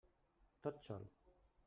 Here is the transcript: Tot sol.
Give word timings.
Tot 0.67 0.81
sol. 0.87 1.07